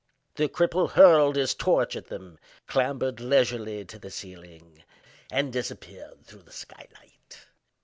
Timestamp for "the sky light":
6.41-7.45